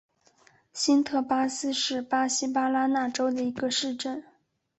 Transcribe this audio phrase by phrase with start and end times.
[0.73, 4.23] 新特巴斯是巴西巴拉那州的一个市镇。